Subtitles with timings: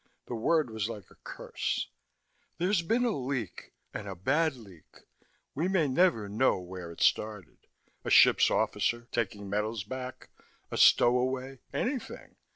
[0.25, 1.91] The word was like a curse.
[2.57, 5.01] "There's been a leak, and a bad leak.
[5.53, 7.67] We may never know where it started.
[8.03, 10.31] A ship's officer, taking metals back,
[10.71, 12.35] a stowaway, anything.